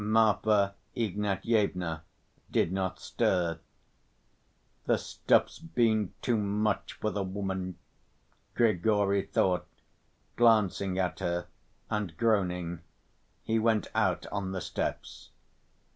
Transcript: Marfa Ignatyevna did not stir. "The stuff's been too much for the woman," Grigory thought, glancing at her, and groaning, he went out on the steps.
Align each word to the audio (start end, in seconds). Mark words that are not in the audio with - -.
Marfa 0.03 0.73
Ignatyevna 0.97 2.01
did 2.49 2.71
not 2.71 2.99
stir. 2.99 3.59
"The 4.87 4.97
stuff's 4.97 5.59
been 5.59 6.11
too 6.23 6.37
much 6.37 6.93
for 6.93 7.11
the 7.11 7.21
woman," 7.21 7.77
Grigory 8.55 9.21
thought, 9.21 9.67
glancing 10.37 10.97
at 10.97 11.19
her, 11.19 11.45
and 11.91 12.17
groaning, 12.17 12.81
he 13.43 13.59
went 13.59 13.89
out 13.93 14.25
on 14.31 14.53
the 14.53 14.61
steps. 14.61 15.29